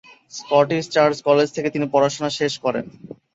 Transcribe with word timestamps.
Scottish 0.33 0.83
Church 0.95 1.17
College 1.27 1.47
থেকে 1.55 1.69
তিনি 1.69 1.85
পড়াশোনা 1.93 2.29
শেষ 2.39 2.53
করেন। 2.65 2.85